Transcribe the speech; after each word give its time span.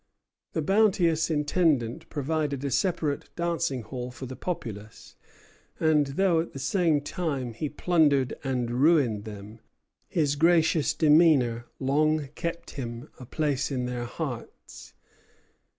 The 0.53 0.63
bounteous 0.63 1.29
Intendant 1.29 2.09
provided 2.09 2.65
a 2.65 2.71
separate 2.71 3.29
dancing 3.35 3.83
hall 3.83 4.09
for 4.09 4.25
the 4.25 4.35
populace; 4.35 5.15
and, 5.79 6.07
though 6.07 6.39
at 6.39 6.53
the 6.53 6.57
same 6.57 7.01
time 7.01 7.53
he 7.53 7.69
plundered 7.69 8.33
and 8.43 8.71
ruined 8.81 9.25
them, 9.25 9.59
his 10.07 10.35
gracious 10.35 10.95
demeanor 10.95 11.67
long 11.79 12.29
kept 12.33 12.71
him 12.71 13.09
a 13.19 13.27
place 13.27 13.69
in 13.69 13.85
their 13.85 14.05
hearts. 14.05 14.93